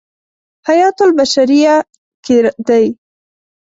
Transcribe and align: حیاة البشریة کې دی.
حیاة 0.67 0.97
البشریة 1.07 1.75
کې 2.25 2.37
دی. 2.67 2.85